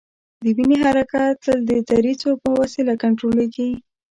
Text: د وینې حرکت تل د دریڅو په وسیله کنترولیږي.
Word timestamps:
د 0.43 0.45
وینې 0.57 0.77
حرکت 0.83 1.31
تل 1.43 1.59
د 1.69 1.71
دریڅو 1.89 2.31
په 2.41 2.49
وسیله 2.59 2.93
کنترولیږي. 3.03 3.69